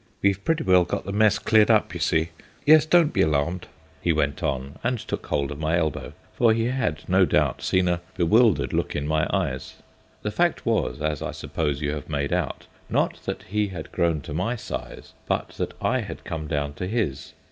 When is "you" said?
1.93-1.99, 11.83-11.91